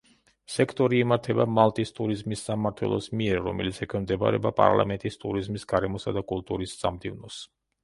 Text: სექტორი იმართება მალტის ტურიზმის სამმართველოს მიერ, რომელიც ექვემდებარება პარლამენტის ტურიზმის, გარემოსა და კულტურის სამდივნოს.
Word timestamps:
სექტორი 0.51 1.01
იმართება 1.03 1.45
მალტის 1.57 1.93
ტურიზმის 1.99 2.41
სამმართველოს 2.47 3.11
მიერ, 3.21 3.43
რომელიც 3.49 3.83
ექვემდებარება 3.89 4.55
პარლამენტის 4.63 5.23
ტურიზმის, 5.27 5.69
გარემოსა 5.75 6.17
და 6.19 6.27
კულტურის 6.35 6.77
სამდივნოს. 6.83 7.41